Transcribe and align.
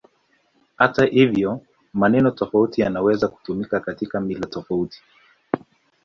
Hata 0.77 1.05
hivyo, 1.05 1.61
maneno 1.93 2.31
tofauti 2.31 2.81
yanaweza 2.81 3.27
kutumika 3.27 3.79
katika 3.79 4.21
mila 4.21 4.47
tofauti. 4.47 5.01